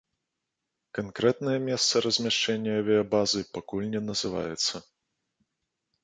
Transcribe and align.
Канкрэтнае 0.97 1.57
месца 1.65 2.01
размяшчэння 2.05 2.71
авіябазы 2.81 3.41
пакуль 3.59 3.85
не 3.93 4.01
называецца. 4.09 4.73